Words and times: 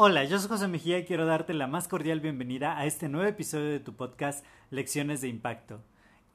Hola, 0.00 0.22
yo 0.24 0.38
soy 0.38 0.48
José 0.48 0.68
Mejía 0.68 0.98
y 0.98 1.04
quiero 1.04 1.26
darte 1.26 1.52
la 1.54 1.66
más 1.66 1.88
cordial 1.88 2.20
bienvenida 2.20 2.78
a 2.78 2.86
este 2.86 3.08
nuevo 3.08 3.28
episodio 3.28 3.66
de 3.66 3.80
tu 3.80 3.96
podcast 3.96 4.44
Lecciones 4.70 5.20
de 5.20 5.28
Impacto. 5.28 5.80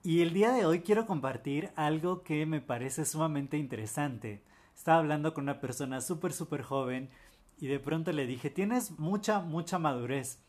Y 0.03 0.21
el 0.21 0.33
día 0.33 0.51
de 0.51 0.65
hoy 0.65 0.81
quiero 0.81 1.05
compartir 1.05 1.71
algo 1.77 2.23
que 2.23 2.45
me 2.45 2.59
parece 2.59 3.05
sumamente 3.05 3.57
interesante. 3.57 4.43
Estaba 4.75 4.97
hablando 4.99 5.33
con 5.33 5.45
una 5.45 5.61
persona 5.61 6.01
súper, 6.01 6.33
súper 6.33 6.61
joven 6.61 7.09
y 7.57 7.67
de 7.67 7.79
pronto 7.79 8.11
le 8.11 8.27
dije, 8.27 8.49
tienes 8.49 8.99
mucha, 8.99 9.39
mucha 9.39 9.79
madurez. 9.79 10.43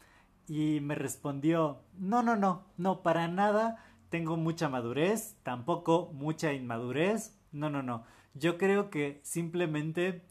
Y 0.49 0.81
me 0.81 0.97
respondió, 0.97 1.83
no, 1.97 2.25
no, 2.25 2.35
no, 2.35 2.65
no, 2.77 3.03
para 3.03 3.29
nada 3.29 3.85
tengo 4.09 4.37
mucha 4.37 4.69
madurez, 4.69 5.37
tampoco 5.45 6.11
mucha 6.13 6.53
inmadurez, 6.53 7.39
no, 7.55 7.71
no, 7.71 7.83
no. 7.83 8.05
Yo 8.35 8.59
creo 8.59 8.91
que 8.91 9.21
simplemente 9.23 10.23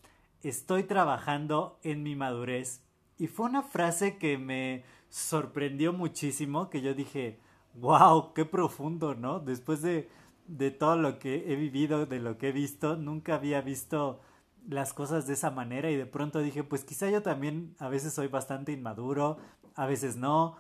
estoy 0.44 0.84
trabajando 0.84 1.80
en 1.84 2.04
mi 2.04 2.16
madurez. 2.16 2.84
Y 3.18 3.28
fue 3.28 3.48
una 3.48 3.64
frase 3.64 4.18
que 4.18 4.38
me 4.38 4.84
sorprendió 5.10 5.94
muchísimo, 5.94 6.70
que 6.70 6.82
yo 6.82 6.94
dije, 6.94 7.40
wow, 7.76 8.34
qué 8.34 8.46
profundo, 8.46 9.16
¿no? 9.16 9.40
Después 9.40 9.82
de, 9.82 10.10
de 10.48 10.72
todo 10.72 10.98
lo 10.98 11.20
que 11.20 11.52
he 11.52 11.56
vivido, 11.56 12.06
de 12.06 12.20
lo 12.20 12.38
que 12.38 12.50
he 12.50 12.52
visto, 12.52 12.98
nunca 12.98 13.36
había 13.36 13.62
visto 13.62 14.20
las 14.68 14.94
cosas 14.94 15.28
de 15.28 15.34
esa 15.34 15.52
manera 15.52 15.92
y 15.92 15.96
de 15.96 16.06
pronto 16.06 16.40
dije, 16.40 16.64
pues 16.64 16.84
quizá 16.84 17.10
yo 17.10 17.22
también 17.22 17.76
a 17.80 17.90
veces 17.90 18.14
soy 18.14 18.28
bastante 18.28 18.72
inmaduro, 18.72 19.38
a 19.76 19.86
veces 19.86 20.16
no. 20.16 20.58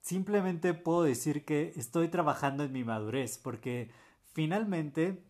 Simplemente 0.00 0.74
puedo 0.74 1.02
decir 1.02 1.44
que 1.44 1.72
estoy 1.76 2.08
trabajando 2.08 2.64
en 2.64 2.72
mi 2.72 2.84
madurez 2.84 3.38
porque 3.38 3.90
finalmente 4.32 5.22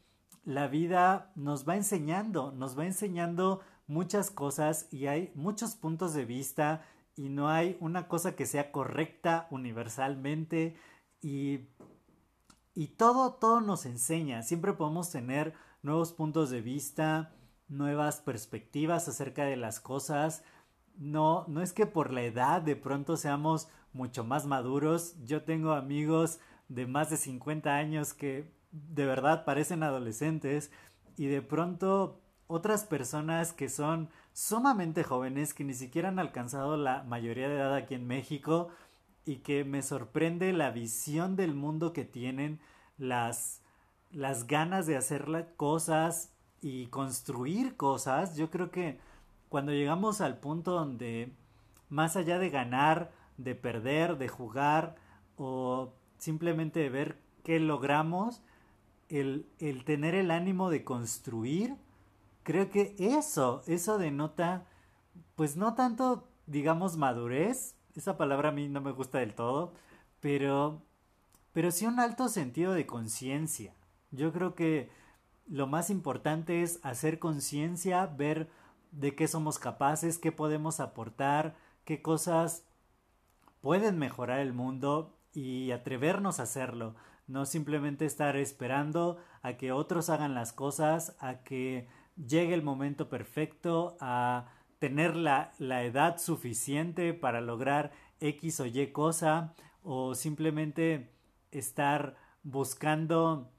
la 0.47 0.69
vida 0.69 1.33
nos 1.35 1.69
va 1.69 1.75
enseñando, 1.75 2.53
nos 2.53 2.79
va 2.79 2.87
enseñando 2.87 3.61
muchas 3.89 4.31
cosas 4.31 4.87
y 4.93 5.09
hay 5.09 5.33
muchos 5.35 5.75
puntos 5.75 6.15
de 6.15 6.25
vista 6.25 6.87
y 7.17 7.29
no 7.31 7.49
hay 7.49 7.77
una 7.81 8.07
cosa 8.07 8.37
que 8.37 8.47
sea 8.47 8.71
correcta 8.71 9.49
universalmente 9.51 10.77
y, 11.21 11.69
y 12.75 12.87
todo, 12.97 13.35
todo 13.35 13.61
nos 13.61 13.87
enseña. 13.87 14.43
Siempre 14.45 14.73
podemos 14.73 15.11
tener 15.11 15.53
nuevos 15.83 16.13
puntos 16.13 16.51
de 16.51 16.61
vista, 16.61 17.35
nuevas 17.67 18.21
perspectivas 18.21 19.09
acerca 19.09 19.45
de 19.47 19.57
las 19.57 19.81
cosas. 19.81 20.45
No, 20.97 21.45
no 21.49 21.61
es 21.61 21.73
que 21.73 21.87
por 21.87 22.13
la 22.13 22.23
edad 22.23 22.63
de 22.63 22.77
pronto 22.77 23.17
seamos 23.17 23.69
mucho 23.93 24.23
más 24.23 24.47
maduros. 24.47 25.17
Yo 25.25 25.43
tengo 25.43 25.73
amigos 25.73 26.39
de 26.69 26.87
más 26.87 27.11
de 27.11 27.17
50 27.17 27.75
años 27.75 28.15
que 28.15 28.56
de 28.93 29.07
verdad 29.07 29.45
parecen 29.45 29.83
adolescentes 29.83 30.71
y 31.17 31.27
de 31.27 31.43
pronto 31.43 32.21
otras 32.47 32.85
personas 32.85 33.53
que 33.53 33.69
son 33.69 34.11
sumamente 34.33 35.03
jóvenes, 35.03 35.55
que 35.55 35.65
ni 35.65 35.75
siquiera 35.75 36.09
han 36.09 36.19
alcanzado 36.19 36.77
la 36.77 37.03
mayoría 37.03 37.49
de 37.49 37.57
edad 37.57 37.75
aquí 37.75 37.95
en 37.95 38.07
México 38.07 38.69
y 39.25 39.37
que 39.37 39.65
me 39.65 39.83
sorprende 39.83 40.53
la 40.53 40.71
visión 40.71 41.37
del 41.37 41.55
mundo 41.55 41.93
que 41.93 42.05
tienen, 42.05 42.61
las, 42.99 43.63
las 44.13 44.47
ganas 44.47 44.87
de 44.87 44.97
hacer 44.97 45.55
cosas 45.57 46.33
y 46.61 46.87
construir 46.87 47.77
cosas. 47.77 48.37
Yo 48.37 48.51
creo 48.51 48.71
que 48.71 49.01
cuando 49.49 49.73
llegamos 49.73 50.21
al 50.21 50.39
punto 50.39 50.73
donde 50.73 51.33
más 51.89 52.17
allá 52.17 52.39
de 52.39 52.51
ganar, 52.51 53.13
de 53.37 53.55
perder, 53.55 54.19
de 54.19 54.29
jugar 54.29 54.97
o 55.37 55.93
simplemente 56.19 56.81
de 56.81 56.91
ver 56.91 57.19
qué 57.43 57.59
logramos, 57.61 58.43
el, 59.09 59.47
el 59.59 59.85
tener 59.85 60.15
el 60.15 60.31
ánimo 60.31 60.71
de 60.71 60.85
construir 60.85 61.77
creo 62.47 62.71
que 62.71 62.95
eso, 62.97 63.65
eso 63.67 63.99
denota, 63.99 64.67
pues 65.35 65.57
no 65.57 65.75
tanto, 65.75 66.29
digamos, 66.47 66.97
madurez, 66.97 67.75
esa 67.97 68.17
palabra 68.17 68.51
a 68.51 68.53
mí 68.53 68.69
no 68.69 68.81
me 68.81 68.93
gusta 68.93 69.19
del 69.19 69.35
todo, 69.35 69.75
pero, 70.21 70.81
pero 71.53 71.73
sí 71.73 71.87
un 71.87 71.99
alto 71.99 72.29
sentido 72.29 72.73
de 72.73 72.87
conciencia. 72.87 73.75
Yo 74.13 74.33
creo 74.33 74.55
que 74.55 74.91
lo 75.49 75.67
más 75.67 75.91
importante 75.91 76.63
es 76.63 76.79
hacer 76.85 77.19
conciencia, 77.19 78.07
ver 78.07 78.49
de 78.93 79.17
qué 79.17 79.27
somos 79.27 79.59
capaces, 79.59 80.17
qué 80.17 80.31
podemos 80.31 80.79
aportar, 80.79 81.57
qué 81.85 82.01
cosas 82.01 82.63
pueden 83.61 83.99
mejorar 83.99 84.39
el 84.39 84.53
mundo 84.53 85.17
y 85.33 85.73
atrevernos 85.73 86.39
a 86.39 86.45
hacerlo, 86.45 86.95
no 87.27 87.45
simplemente 87.47 88.05
estar 88.05 88.37
esperando 88.37 89.19
a 89.43 89.55
que 89.55 89.73
otros 89.73 90.11
hagan 90.11 90.35
las 90.35 90.53
cosas, 90.53 91.17
a 91.21 91.43
que 91.43 91.89
llegue 92.17 92.55
el 92.55 92.63
momento 92.63 93.09
perfecto, 93.09 93.97
a 94.01 94.47
tener 94.79 95.17
la, 95.17 95.53
edad 95.59 96.19
suficiente 96.19 97.15
para 97.15 97.41
lograr 97.41 97.93
X 98.21 98.61
o 98.61 98.67
Y 98.67 98.93
cosa, 98.93 99.55
o 99.83 100.15
simplemente 100.15 101.11
estar 101.51 102.17
buscando 102.43 103.53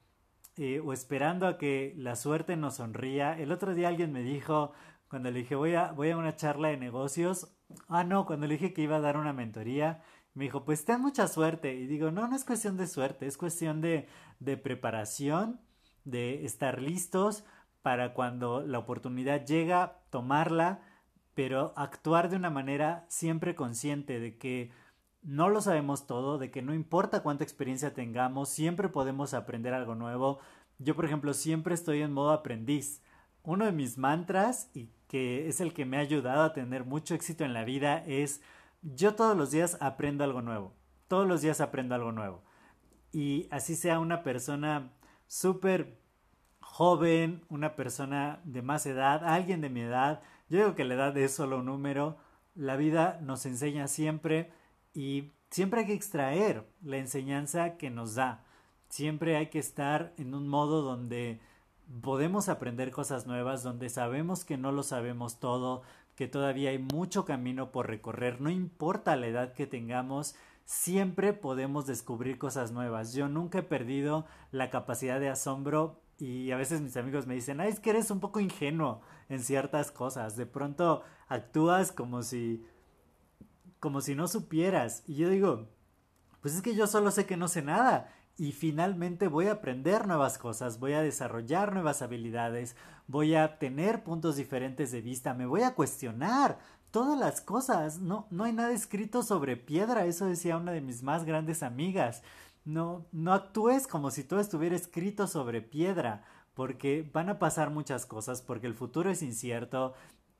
eh, 0.56 0.80
o 0.80 0.92
esperando 0.92 1.46
a 1.46 1.58
que 1.58 1.94
la 1.96 2.16
suerte 2.16 2.56
nos 2.56 2.76
sonría. 2.76 3.38
El 3.38 3.52
otro 3.52 3.74
día 3.74 3.88
alguien 3.88 4.12
me 4.12 4.22
dijo, 4.22 4.72
cuando 5.08 5.30
le 5.30 5.40
dije 5.40 5.54
voy 5.54 5.74
a, 5.74 5.92
voy 5.92 6.10
a 6.10 6.16
una 6.16 6.36
charla 6.36 6.68
de 6.68 6.76
negocios, 6.76 7.54
ah 7.88 8.04
no, 8.04 8.26
cuando 8.26 8.46
le 8.46 8.54
dije 8.54 8.72
que 8.72 8.82
iba 8.82 8.96
a 8.96 9.00
dar 9.00 9.16
una 9.16 9.32
mentoría, 9.32 10.02
me 10.34 10.44
dijo, 10.44 10.64
pues 10.64 10.84
ten 10.84 11.00
mucha 11.00 11.28
suerte. 11.28 11.74
Y 11.74 11.86
digo, 11.86 12.10
no, 12.10 12.28
no 12.28 12.36
es 12.36 12.44
cuestión 12.44 12.76
de 12.76 12.86
suerte, 12.86 13.26
es 13.26 13.36
cuestión 13.36 13.80
de, 13.80 14.08
de 14.40 14.56
preparación, 14.56 15.60
de 16.04 16.44
estar 16.44 16.80
listos, 16.80 17.44
para 17.82 18.12
cuando 18.12 18.60
la 18.66 18.78
oportunidad 18.78 19.46
llega, 19.46 20.00
tomarla, 20.10 20.80
pero 21.34 21.72
actuar 21.76 22.28
de 22.28 22.36
una 22.36 22.50
manera 22.50 23.06
siempre 23.08 23.54
consciente 23.54 24.20
de 24.20 24.36
que 24.36 24.72
no 25.22 25.48
lo 25.48 25.60
sabemos 25.60 26.06
todo, 26.06 26.38
de 26.38 26.50
que 26.50 26.62
no 26.62 26.74
importa 26.74 27.22
cuánta 27.22 27.44
experiencia 27.44 27.94
tengamos, 27.94 28.48
siempre 28.48 28.88
podemos 28.88 29.34
aprender 29.34 29.74
algo 29.74 29.94
nuevo. 29.94 30.38
Yo, 30.78 30.96
por 30.96 31.04
ejemplo, 31.04 31.34
siempre 31.34 31.74
estoy 31.74 32.02
en 32.02 32.12
modo 32.12 32.30
aprendiz. 32.30 33.02
Uno 33.42 33.64
de 33.64 33.72
mis 33.72 33.98
mantras, 33.98 34.70
y 34.74 34.90
que 35.06 35.48
es 35.48 35.60
el 35.60 35.72
que 35.72 35.86
me 35.86 35.96
ha 35.96 36.00
ayudado 36.00 36.42
a 36.42 36.52
tener 36.52 36.84
mucho 36.84 37.14
éxito 37.14 37.44
en 37.44 37.54
la 37.54 37.64
vida, 37.64 38.04
es 38.06 38.42
yo 38.82 39.14
todos 39.14 39.36
los 39.36 39.50
días 39.50 39.76
aprendo 39.80 40.24
algo 40.24 40.42
nuevo. 40.42 40.74
Todos 41.08 41.26
los 41.26 41.40
días 41.40 41.60
aprendo 41.60 41.94
algo 41.94 42.12
nuevo. 42.12 42.42
Y 43.12 43.48
así 43.50 43.74
sea 43.74 43.98
una 43.98 44.22
persona 44.22 44.92
súper 45.26 45.98
joven, 46.60 47.44
una 47.48 47.76
persona 47.76 48.40
de 48.44 48.62
más 48.62 48.86
edad, 48.86 49.24
alguien 49.24 49.60
de 49.60 49.70
mi 49.70 49.80
edad. 49.80 50.22
Yo 50.48 50.58
digo 50.58 50.74
que 50.74 50.84
la 50.84 50.94
edad 50.94 51.16
es 51.16 51.34
solo 51.34 51.58
un 51.58 51.66
número. 51.66 52.18
La 52.54 52.76
vida 52.76 53.18
nos 53.22 53.46
enseña 53.46 53.88
siempre 53.88 54.52
y 54.92 55.32
siempre 55.50 55.80
hay 55.80 55.86
que 55.86 55.94
extraer 55.94 56.68
la 56.82 56.98
enseñanza 56.98 57.76
que 57.76 57.90
nos 57.90 58.14
da. 58.14 58.44
Siempre 58.88 59.36
hay 59.36 59.48
que 59.48 59.58
estar 59.58 60.14
en 60.18 60.34
un 60.34 60.48
modo 60.48 60.82
donde 60.82 61.40
podemos 62.02 62.48
aprender 62.48 62.90
cosas 62.90 63.26
nuevas, 63.26 63.62
donde 63.62 63.88
sabemos 63.88 64.44
que 64.44 64.56
no 64.56 64.72
lo 64.72 64.82
sabemos 64.82 65.40
todo, 65.40 65.82
que 66.14 66.28
todavía 66.28 66.70
hay 66.70 66.78
mucho 66.78 67.24
camino 67.24 67.70
por 67.70 67.86
recorrer, 67.86 68.40
no 68.40 68.50
importa 68.50 69.16
la 69.16 69.28
edad 69.28 69.52
que 69.52 69.66
tengamos, 69.66 70.34
siempre 70.64 71.32
podemos 71.32 71.86
descubrir 71.86 72.38
cosas 72.38 72.72
nuevas. 72.72 73.14
Yo 73.14 73.28
nunca 73.28 73.60
he 73.60 73.62
perdido 73.62 74.26
la 74.50 74.68
capacidad 74.68 75.18
de 75.18 75.30
asombro 75.30 76.00
y 76.18 76.50
a 76.50 76.56
veces 76.56 76.80
mis 76.80 76.96
amigos 76.96 77.26
me 77.26 77.34
dicen, 77.34 77.60
ay, 77.60 77.70
es 77.70 77.80
que 77.80 77.90
eres 77.90 78.10
un 78.10 78.20
poco 78.20 78.40
ingenuo 78.40 79.00
en 79.28 79.40
ciertas 79.42 79.90
cosas. 79.90 80.36
De 80.36 80.44
pronto 80.44 81.02
actúas 81.28 81.92
como 81.92 82.22
si, 82.22 82.66
como 83.80 84.00
si 84.00 84.14
no 84.14 84.28
supieras. 84.28 85.04
Y 85.06 85.14
yo 85.14 85.30
digo, 85.30 85.68
pues 86.42 86.54
es 86.54 86.62
que 86.62 86.74
yo 86.74 86.86
solo 86.86 87.10
sé 87.12 87.24
que 87.26 87.36
no 87.36 87.48
sé 87.48 87.62
nada. 87.62 88.12
Y 88.40 88.52
finalmente 88.52 89.26
voy 89.26 89.48
a 89.48 89.54
aprender 89.54 90.06
nuevas 90.06 90.38
cosas, 90.38 90.78
voy 90.78 90.92
a 90.92 91.02
desarrollar 91.02 91.72
nuevas 91.72 92.02
habilidades, 92.02 92.76
voy 93.08 93.34
a 93.34 93.58
tener 93.58 94.04
puntos 94.04 94.36
diferentes 94.36 94.92
de 94.92 95.00
vista, 95.00 95.34
me 95.34 95.44
voy 95.44 95.62
a 95.62 95.74
cuestionar 95.74 96.60
todas 96.92 97.18
las 97.18 97.40
cosas. 97.40 97.98
No, 97.98 98.28
no 98.30 98.44
hay 98.44 98.52
nada 98.52 98.72
escrito 98.72 99.24
sobre 99.24 99.56
piedra, 99.56 100.06
eso 100.06 100.26
decía 100.26 100.56
una 100.56 100.70
de 100.70 100.80
mis 100.80 101.02
más 101.02 101.24
grandes 101.24 101.64
amigas. 101.64 102.22
No, 102.64 103.06
no 103.10 103.32
actúes 103.32 103.88
como 103.88 104.12
si 104.12 104.22
todo 104.22 104.38
estuviera 104.38 104.76
escrito 104.76 105.26
sobre 105.26 105.60
piedra, 105.60 106.22
porque 106.54 107.08
van 107.12 107.30
a 107.30 107.40
pasar 107.40 107.70
muchas 107.70 108.06
cosas, 108.06 108.40
porque 108.40 108.68
el 108.68 108.74
futuro 108.74 109.10
es 109.10 109.20
incierto 109.20 109.94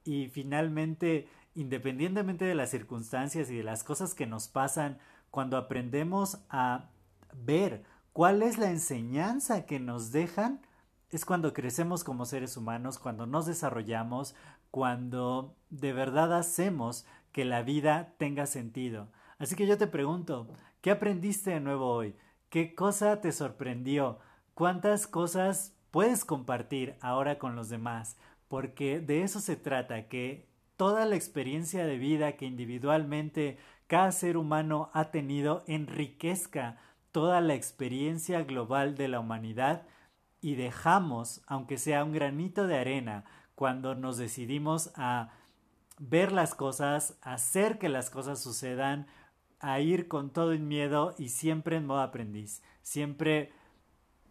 y 0.05 0.29
finalmente, 0.29 1.27
independientemente 1.57 2.45
de 2.45 2.55
las 2.55 2.71
circunstancias 2.71 3.51
y 3.51 3.57
de 3.57 3.65
las 3.65 3.83
cosas 3.83 4.15
que 4.15 4.27
nos 4.27 4.47
pasan, 4.47 4.99
cuando 5.31 5.57
aprendemos 5.57 6.39
a 6.49 6.91
ver 7.35 7.85
cuál 8.13 8.43
es 8.43 8.59
la 8.59 8.71
enseñanza 8.71 9.67
que 9.67 9.81
nos 9.81 10.13
dejan, 10.13 10.61
es 11.11 11.25
cuando 11.25 11.53
crecemos 11.53 12.05
como 12.05 12.27
seres 12.27 12.57
humanos, 12.57 12.99
cuando 12.99 13.27
nos 13.27 13.47
desarrollamos, 13.47 14.35
cuando 14.71 15.55
de 15.71 15.93
verdad 15.93 16.37
hacemos 16.37 17.07
que 17.33 17.45
la 17.45 17.63
vida 17.63 18.15
tenga 18.19 18.47
sentido. 18.47 19.09
Así 19.39 19.55
que 19.55 19.67
yo 19.67 19.79
te 19.79 19.87
pregunto, 19.87 20.49
¿qué 20.81 20.91
aprendiste 20.91 21.51
de 21.51 21.61
nuevo 21.61 21.91
hoy? 21.91 22.15
¿Qué 22.51 22.75
cosa 22.75 23.21
te 23.21 23.33
sorprendió? 23.33 24.19
¿Cuántas 24.55 25.07
cosas 25.07 25.75
puedes 25.91 26.25
compartir 26.25 26.97
ahora 27.01 27.39
con 27.39 27.57
los 27.57 27.69
demás? 27.69 28.17
Porque 28.49 29.01
de 29.01 29.23
eso 29.23 29.41
se 29.41 29.57
trata, 29.57 30.09
que 30.09 30.49
toda 30.77 31.05
la 31.05 31.17
experiencia 31.17 31.87
de 31.87 31.99
vida 31.99 32.33
que 32.33 32.47
individualmente 32.47 33.59
cada 33.87 34.13
ser 34.13 34.37
humano 34.37 34.91
ha 34.93 35.11
tenido 35.11 35.65
enriquezca 35.67 36.79
toda 37.13 37.41
la 37.41 37.55
experiencia 37.55 38.43
global 38.43 38.97
de 38.97 39.09
la 39.09 39.21
humanidad 39.21 39.87
y 40.41 40.55
dejamos, 40.55 41.43
aunque 41.47 41.79
sea 41.79 42.05
un 42.05 42.13
granito 42.13 42.67
de 42.67 42.79
arena, 42.79 43.25
cuando 43.55 43.95
nos 43.95 44.17
decidimos 44.17 44.93
a 44.95 45.31
ver 45.99 46.33
las 46.33 46.55
cosas, 46.55 47.19
hacer 47.23 47.79
que 47.79 47.89
las 47.89 48.11
cosas 48.11 48.41
sucedan, 48.41 49.07
a 49.61 49.81
ir 49.81 50.07
con 50.07 50.31
todo 50.31 50.53
el 50.53 50.61
miedo 50.61 51.15
y 51.19 51.31
siempre 51.31 51.77
en 51.77 51.87
modo 51.87 52.01
aprendiz, 52.01 52.63
siempre 52.83 53.53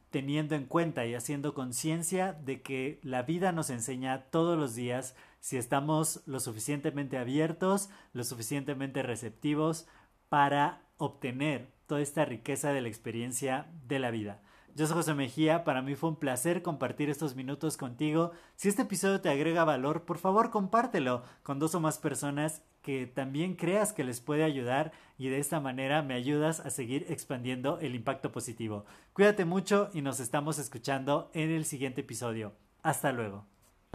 teniendo 0.10 0.56
en 0.56 0.66
cuenta 0.66 1.06
y 1.06 1.16
haciendo 1.16 1.54
conciencia 1.54 2.32
de 2.32 2.62
que 2.62 3.00
la 3.04 3.24
vida 3.24 3.52
nos 3.52 3.70
enseña 3.70 4.24
todos 4.32 4.58
los 4.58 4.74
días 4.74 5.16
si 5.42 5.58
estamos 5.58 6.24
lo 6.26 6.40
suficientemente 6.40 7.18
abiertos, 7.18 7.90
lo 8.14 8.24
suficientemente 8.24 9.04
receptivos 9.04 9.88
para 10.30 10.82
obtener 10.98 11.77
toda 11.88 12.02
esta 12.02 12.26
riqueza 12.26 12.74
de 12.74 12.82
la 12.82 12.90
experiencia 12.90 13.68
de 13.88 14.00
la 14.00 14.12
vida. 14.12 14.42
Yo 14.76 14.86
soy 14.86 14.98
José 14.98 15.16
Mejía, 15.16 15.64
para 15.64 15.82
mí 15.82 15.96
fue 15.96 16.10
un 16.10 16.18
placer 16.18 16.62
compartir 16.62 17.10
estos 17.10 17.36
minutos 17.36 17.78
contigo. 17.78 18.32
Si 18.56 18.70
este 18.70 18.84
episodio 18.84 19.22
te 19.22 19.30
agrega 19.30 19.64
valor, 19.64 20.04
por 20.04 20.20
favor 20.20 20.52
compártelo 20.52 21.24
con 21.42 21.58
dos 21.58 21.74
o 21.74 21.80
más 21.80 21.98
personas 21.98 22.62
que 22.84 23.08
también 23.08 23.56
creas 23.56 23.92
que 23.92 24.04
les 24.04 24.22
puede 24.22 24.44
ayudar 24.44 24.92
y 25.18 25.30
de 25.30 25.40
esta 25.40 25.60
manera 25.60 26.04
me 26.04 26.14
ayudas 26.14 26.60
a 26.60 26.70
seguir 26.70 27.08
expandiendo 27.10 27.80
el 27.80 27.96
impacto 27.96 28.32
positivo. 28.32 28.86
Cuídate 29.14 29.46
mucho 29.46 29.90
y 29.96 30.04
nos 30.04 30.20
estamos 30.20 30.60
escuchando 30.60 31.32
en 31.34 31.50
el 31.50 31.66
siguiente 31.66 32.02
episodio. 32.02 32.54
Hasta 32.84 33.12
luego. 33.12 33.57